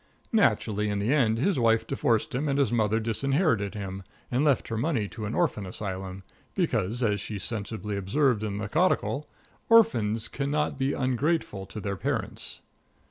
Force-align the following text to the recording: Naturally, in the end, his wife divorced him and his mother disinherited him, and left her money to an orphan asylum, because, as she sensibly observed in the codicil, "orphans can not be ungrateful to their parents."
Naturally, 0.33 0.89
in 0.89 0.97
the 0.97 1.13
end, 1.13 1.37
his 1.37 1.59
wife 1.59 1.85
divorced 1.85 2.33
him 2.33 2.49
and 2.49 2.57
his 2.57 2.71
mother 2.71 2.99
disinherited 2.99 3.75
him, 3.75 4.01
and 4.31 4.43
left 4.43 4.69
her 4.69 4.75
money 4.75 5.07
to 5.09 5.25
an 5.27 5.35
orphan 5.35 5.63
asylum, 5.67 6.23
because, 6.55 7.03
as 7.03 7.21
she 7.21 7.37
sensibly 7.37 7.95
observed 7.95 8.41
in 8.43 8.57
the 8.57 8.67
codicil, 8.67 9.29
"orphans 9.69 10.27
can 10.27 10.49
not 10.49 10.75
be 10.75 10.93
ungrateful 10.93 11.67
to 11.67 11.79
their 11.79 11.97
parents." 11.97 12.61